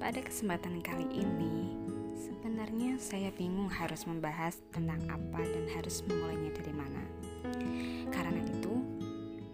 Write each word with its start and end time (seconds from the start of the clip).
Pada 0.00 0.16
kesempatan 0.24 0.80
kali 0.80 1.04
ini, 1.12 1.76
sebenarnya 2.16 2.96
saya 2.96 3.28
bingung 3.36 3.68
harus 3.68 4.08
membahas 4.08 4.56
tentang 4.72 4.96
apa 5.12 5.44
dan 5.44 5.68
harus 5.76 6.00
memulainya 6.08 6.56
dari 6.56 6.72
mana. 6.72 7.04
Karena 8.08 8.40
itu, 8.48 8.80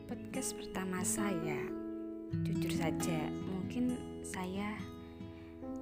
podcast 0.06 0.54
pertama 0.54 1.02
saya, 1.02 1.58
jujur 2.46 2.70
saja, 2.78 3.26
mungkin 3.42 3.98
saya 4.22 4.70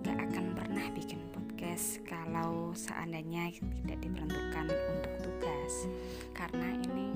gak 0.00 0.32
akan 0.32 0.56
pernah 0.56 0.88
bikin 0.96 1.20
podcast 1.36 2.00
kalau 2.08 2.72
seandainya 2.72 3.52
tidak 3.84 4.00
diperuntukkan 4.00 4.64
untuk 4.72 5.12
tugas, 5.28 5.74
karena 6.32 6.72
ini 6.88 7.12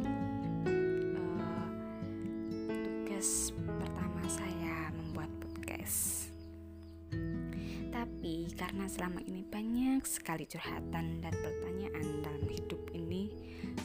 karena 8.69 8.85
selama 8.85 9.25
ini 9.25 9.41
banyak 9.49 10.05
sekali 10.05 10.45
curhatan 10.45 11.25
dan 11.25 11.33
pertanyaan 11.41 12.21
dalam 12.21 12.45
hidup 12.53 12.85
ini 12.93 13.33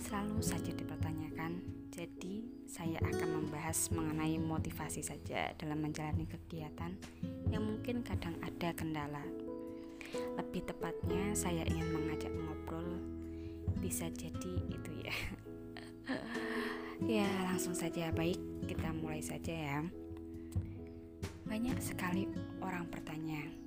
selalu 0.04 0.44
saja 0.44 0.76
dipertanyakan, 0.76 1.64
jadi 1.88 2.44
saya 2.68 3.00
akan 3.00 3.48
membahas 3.48 3.88
mengenai 3.96 4.36
motivasi 4.44 5.00
saja 5.00 5.56
dalam 5.56 5.80
menjalani 5.80 6.28
kegiatan 6.28 7.00
yang 7.48 7.64
mungkin 7.64 8.04
kadang 8.04 8.36
ada 8.44 8.76
kendala. 8.76 9.24
Lebih 10.36 10.68
tepatnya 10.68 11.32
saya 11.32 11.64
ingin 11.64 11.88
mengajak 11.96 12.36
ngobrol 12.36 13.00
bisa 13.80 14.12
jadi 14.12 14.54
itu 14.68 14.92
ya. 15.00 15.16
ya, 17.24 17.30
langsung 17.48 17.72
saja 17.72 18.12
baik, 18.12 18.68
kita 18.68 18.92
mulai 18.92 19.24
saja 19.24 19.56
ya. 19.56 19.80
Banyak 21.48 21.80
sekali 21.80 22.28
orang 22.60 22.92
bertanya, 22.92 23.63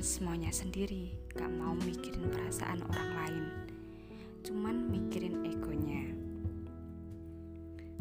semuanya 0.00 0.48
sendiri, 0.48 1.12
gak 1.36 1.52
mau 1.60 1.76
mikirin 1.76 2.32
perasaan 2.32 2.80
orang 2.88 3.10
lain, 3.20 3.44
cuman 4.40 4.88
mikirin 4.88 5.44
egonya. 5.44 6.08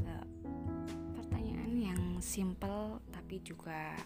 Uh, 0.08 0.26
pertanyaan 1.20 1.76
yang 1.76 2.02
simple 2.24 3.04
tapi 3.12 3.44
juga 3.44 4.00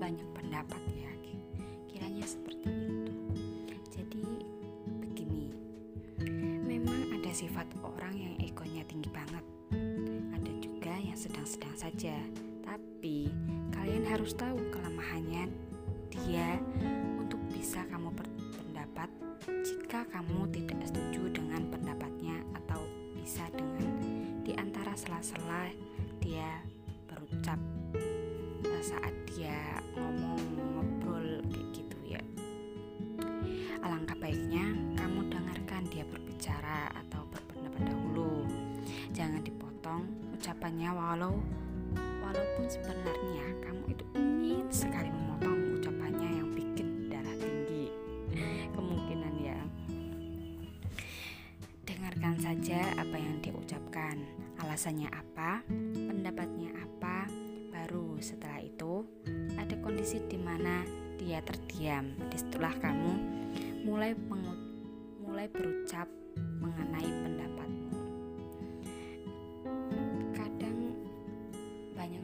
banyak 0.00 0.24
pendapat 0.32 0.82
ya, 0.96 1.12
kiranya 1.92 2.24
seperti 2.24 2.72
itu. 2.72 3.14
Jadi 3.92 4.24
begini, 5.04 5.52
memang 6.64 7.20
ada 7.20 7.30
sifat 7.36 7.68
orang 7.84 8.16
yang 8.16 8.34
egonya 8.40 8.80
tinggi 8.88 9.12
banget, 9.12 9.44
ada 10.32 10.52
juga 10.56 10.96
yang 10.96 11.20
sedang-sedang 11.20 11.76
saja, 11.76 12.16
tapi 12.64 13.28
kalian 13.76 14.08
harus 14.08 14.32
tahu 14.32 14.56
kelemahannya 14.72 15.52
berpendapat 18.94 19.10
jika 19.66 20.06
kamu 20.14 20.46
tidak 20.54 20.86
setuju 20.86 21.26
dengan 21.34 21.66
pendapatnya 21.66 22.38
atau 22.54 22.78
bisa 23.18 23.42
dengan 23.50 23.90
di 24.46 24.54
antara 24.54 24.94
sela-sela 24.94 25.74
dia 26.22 26.62
berucap 27.10 27.58
eh, 27.98 28.82
saat 28.86 29.10
dia 29.34 29.82
ngomong 29.98 30.38
ngobrol 30.78 31.42
kayak 31.50 31.68
gitu 31.74 31.98
ya. 32.06 32.22
Alangkah 33.82 34.14
baiknya 34.14 34.62
kamu 34.94 35.26
dengarkan 35.26 35.82
dia 35.90 36.06
berbicara 36.06 36.94
atau 36.94 37.26
berpendapat 37.34 37.90
dahulu. 37.90 38.46
Jangan 39.10 39.42
dipotong 39.42 40.06
ucapannya 40.38 40.94
walau 40.94 41.42
walaupun 42.22 42.70
sebenarnya 42.70 43.58
kamu 43.58 43.90
itu 43.90 44.04
ingin 44.14 44.66
sekali 44.70 45.10
memotong 45.10 45.33
saja 52.64 52.96
apa 52.96 53.20
yang 53.20 53.44
dia 53.44 53.52
ucapkan 53.52 54.24
alasannya 54.56 55.12
apa? 55.12 55.60
Pendapatnya 55.92 56.72
apa? 56.72 57.28
Baru 57.68 58.16
setelah 58.24 58.56
itu 58.64 59.04
ada 59.60 59.76
kondisi 59.84 60.16
di 60.32 60.40
mana 60.40 60.80
dia 61.20 61.44
terdiam. 61.44 62.16
Di 62.32 62.40
situlah 62.40 62.72
kamu 62.80 63.12
mulai 63.84 64.16
mulai 65.20 65.44
berucap 65.52 66.08
mengenai 66.64 67.04
pendapatmu. 67.04 67.92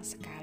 Sekali 0.00 0.39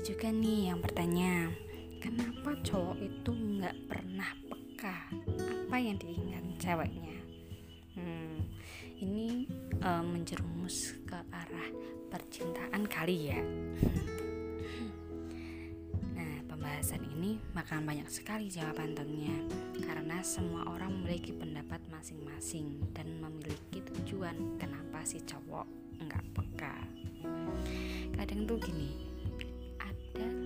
juga 0.00 0.32
nih 0.32 0.72
yang 0.72 0.80
bertanya, 0.80 1.52
kenapa 2.00 2.56
cowok 2.64 2.96
itu 3.04 3.30
nggak 3.36 3.76
pernah 3.84 4.32
peka 4.48 4.96
apa 5.36 5.76
yang 5.76 6.00
diinginkan 6.00 6.56
ceweknya? 6.56 7.16
Hmm, 8.00 8.40
ini 9.04 9.44
uh, 9.84 10.00
menjerumus 10.00 10.96
ke 11.04 11.20
arah 11.28 11.68
percintaan 12.08 12.88
kali 12.88 13.28
ya. 13.28 13.36
nah, 16.16 16.36
pembahasan 16.48 17.04
ini 17.20 17.36
makan 17.52 17.84
banyak 17.84 18.08
sekali 18.08 18.48
jawaban 18.48 18.96
tentunya 18.96 19.36
karena 19.84 20.24
semua 20.24 20.64
orang 20.72 20.96
memiliki 20.96 21.36
pendapat 21.36 21.84
masing-masing 21.92 22.80
dan 22.96 23.20
memiliki 23.20 23.84
tujuan 23.84 24.56
kenapa 24.56 25.04
si 25.04 25.20
cowok 25.20 25.68
nggak 26.00 26.24
peka. 26.32 26.88
Kadang 28.16 28.48
tuh 28.48 28.56
gini, 28.56 29.09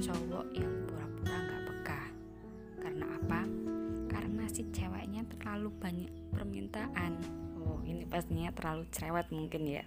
cowok 0.04 0.53
yang 0.53 0.69
pura-pura 0.84 1.37
nggak 1.48 1.62
peka. 1.65 2.03
Karena 2.76 3.06
apa? 3.16 3.41
Karena 4.12 4.44
si 4.53 4.69
ceweknya 4.69 5.25
terlalu 5.32 5.72
banyak 5.81 6.12
permintaan. 6.28 7.12
Oh 7.65 7.81
ini 7.88 8.04
pastinya 8.04 8.53
terlalu 8.53 8.84
cerewet 8.93 9.32
mungkin 9.32 9.64
ya. 9.64 9.84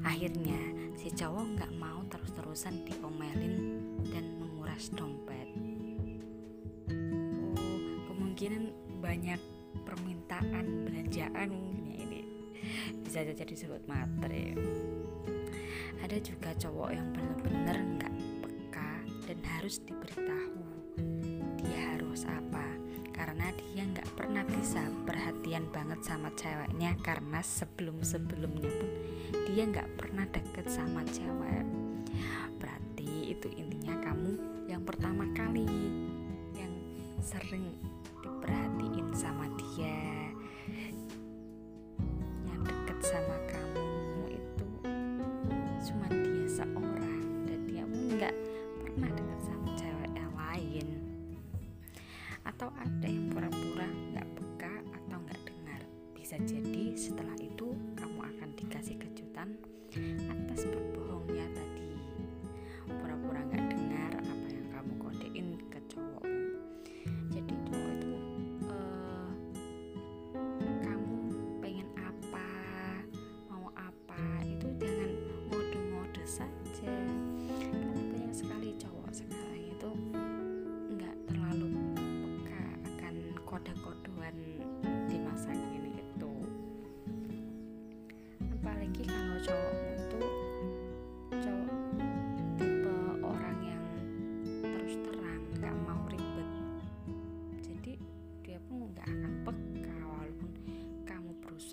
Akhirnya 0.00 0.56
si 0.96 1.12
cowok 1.12 1.44
nggak 1.60 1.72
mau 1.76 2.08
terus-terusan 2.08 2.88
diomelin 2.88 3.84
dan 4.08 4.32
menguras 4.40 4.88
dompet. 4.96 5.48
Oh 7.60 7.80
kemungkinan 8.08 8.72
banyak 9.04 9.40
permintaan 9.84 10.88
belanjaan 10.88 11.48
mungkin 11.52 11.84
ya 11.92 11.96
ini. 12.00 12.20
Bisa 13.04 13.28
jadi 13.28 13.44
disebut 13.44 13.84
materi. 13.84 14.56
Ada 16.00 16.16
juga 16.16 16.56
cowok 16.56 16.90
yang 16.96 17.08
bener-bener 17.12 17.76
nggak 18.00 18.13
dan 19.24 19.40
harus 19.56 19.80
diberitahu. 19.84 20.62
Dia 21.64 21.96
harus 21.96 22.28
apa? 22.28 22.64
Karena 23.14 23.48
dia 23.56 23.82
nggak 23.88 24.08
pernah 24.16 24.44
bisa 24.44 24.84
perhatian 25.08 25.68
banget 25.72 26.00
sama 26.04 26.28
ceweknya 26.36 26.92
karena 27.00 27.40
sebelum 27.40 28.04
sebelumnya 28.04 28.68
pun 28.68 28.90
dia 29.48 29.64
nggak 29.64 29.88
pernah 29.96 30.24
deket 30.28 30.66
sama 30.68 31.02
cewek. 31.08 31.66
Berarti 32.60 33.32
itu 33.32 33.48
intinya 33.56 33.96
kamu 34.04 34.32
yang 34.68 34.82
pertama 34.84 35.24
kali 35.32 35.66
yang 36.56 36.74
sering 37.24 37.72
diperhatiin 38.20 39.08
sama 39.16 39.48
dia 39.56 40.13
atau 52.54 52.70
ada 52.78 53.13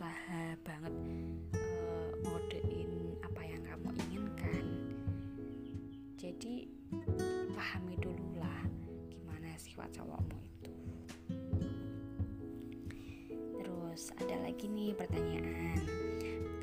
berusaha 0.01 0.57
banget 0.65 0.93
uh, 1.61 2.09
apa 3.21 3.41
yang 3.45 3.61
kamu 3.61 3.89
inginkan. 4.09 4.65
Jadi 6.17 6.65
pahami 7.53 8.01
dulu 8.01 8.41
lah 8.41 8.65
gimana 9.13 9.53
sifat 9.61 9.93
cowokmu 9.93 10.41
itu. 10.41 10.73
Terus 13.61 14.09
ada 14.17 14.41
lagi 14.41 14.65
nih 14.73 14.97
pertanyaan. 14.97 15.85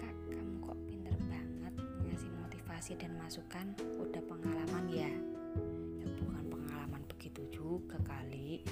Kak 0.03 0.15
kamu 0.35 0.55
kok 0.59 0.79
pinter 0.91 1.15
banget 1.31 1.75
ngasih 2.11 2.31
motivasi 2.43 2.99
dan 2.99 3.15
masukan? 3.23 3.71
Udah 4.03 4.23
pengalaman 4.27 4.91
ya? 4.91 5.15
Ya 6.03 6.07
bukan 6.27 6.43
pengalaman 6.59 7.07
begitu 7.15 7.47
juga 7.55 8.03
kali. 8.03 8.67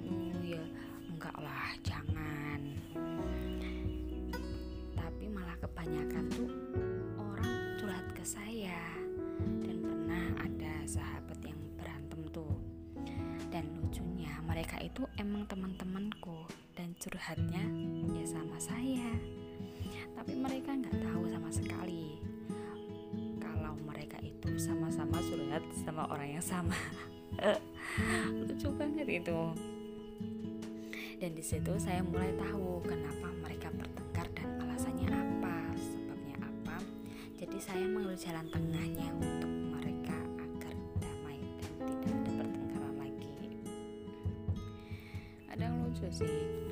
Hmm, 0.00 0.40
ya 0.40 0.64
enggak 1.12 1.36
lah 1.36 1.76
jangan. 1.84 2.11
Itu 14.92 15.08
emang 15.16 15.48
teman-temanku 15.48 16.44
dan 16.76 16.92
curhatnya 17.00 17.64
ya 18.12 18.24
sama 18.28 18.60
saya. 18.60 19.16
Tapi 20.12 20.36
mereka 20.36 20.76
nggak 20.76 21.00
tahu 21.00 21.32
sama 21.32 21.48
sekali 21.48 22.20
kalau 23.40 23.72
mereka 23.88 24.20
itu 24.20 24.52
sama-sama 24.60 25.16
curhat 25.24 25.64
sama 25.80 26.04
orang 26.12 26.36
yang 26.36 26.44
sama. 26.44 26.76
Lucu 28.44 28.68
banget 28.76 29.08
itu. 29.08 29.40
Dan 31.16 31.40
di 31.40 31.44
situ 31.44 31.72
saya 31.80 32.04
mulai 32.04 32.28
tahu 32.36 32.84
kenapa 32.84 33.32
mereka 33.40 33.72
bertengkar 33.72 34.28
dan 34.36 34.60
alasannya 34.60 35.08
apa, 35.08 35.72
sebabnya 35.80 36.36
apa. 36.36 36.76
Jadi 37.40 37.56
saya 37.56 37.88
mengambil 37.88 38.20
jalan 38.20 38.44
tengahnya 38.52 39.08
untuk 39.16 39.51
Ada 46.12 46.28
yang 46.28 46.71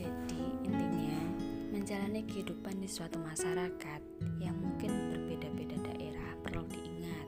jadi 0.00 0.40
intinya 0.64 1.20
menjalani 1.76 2.24
kehidupan 2.24 2.80
di 2.80 2.88
suatu 2.88 3.20
masyarakat 3.20 4.00
yang 4.40 4.56
mungkin 4.56 5.12
berbeda-beda 5.12 5.76
daerah 5.92 6.32
perlu 6.40 6.64
diingat. 6.72 7.26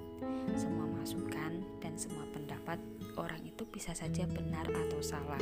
Semua 0.56 0.88
masukan 0.88 1.60
dan 1.84 1.92
semua 2.00 2.24
pendapat 2.32 2.80
orang 3.20 3.44
itu 3.44 3.68
bisa 3.68 3.92
saja 3.92 4.24
benar 4.24 4.64
atau 4.64 5.00
salah. 5.04 5.40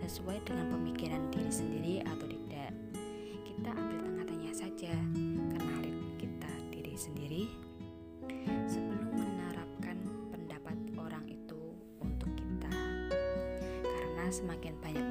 Sesuai 0.00 0.40
dengan 0.48 0.72
pemikiran 0.72 1.28
diri 1.28 1.52
sendiri 1.52 1.94
atau 2.00 2.24
tidak 2.24 2.72
kita 3.44 3.70
ambil 3.76 3.98
tengah-tengah 4.08 4.54
saja 4.56 4.92
kenalin 5.52 6.16
kita 6.16 6.52
diri 6.72 6.96
sendiri. 6.96 7.44
Sebelum 8.64 9.12
menerapkan 9.12 10.00
pendapat 10.32 10.76
orang 10.96 11.28
itu 11.28 11.60
untuk 12.00 12.32
kita 12.32 12.72
karena 13.84 14.24
semakin 14.32 14.72
banyak 14.80 15.07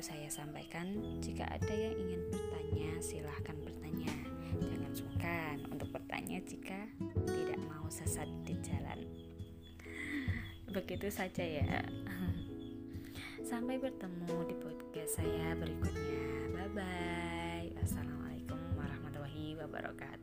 saya 0.00 0.32
sampaikan. 0.32 1.20
Jika 1.20 1.44
ada 1.44 1.74
yang 1.76 1.92
ingin 1.92 2.20
bertanya, 2.32 2.90
silahkan 3.04 3.52
bertanya. 3.60 4.12
Jangan 4.56 4.92
sungkan 4.96 5.56
untuk 5.68 5.92
bertanya 5.92 6.40
jika 6.48 6.88
tidak 7.28 7.60
mau 7.68 7.84
sesat 7.92 8.26
di 8.48 8.56
jalan. 8.64 9.04
Begitu 10.72 11.12
saja 11.12 11.44
ya. 11.44 11.84
Sampai 13.44 13.76
bertemu 13.76 14.48
di 14.48 14.56
podcast 14.56 15.20
saya 15.20 15.52
berikutnya. 15.60 16.24
Bye 16.56 16.70
bye. 16.72 17.68
Assalamualaikum 17.84 18.60
warahmatullahi 18.80 19.60
wabarakatuh. 19.60 20.19